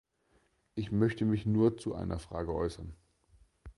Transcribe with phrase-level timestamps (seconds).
[0.73, 2.95] Ich möchte mich nur zu einer Frage äußern.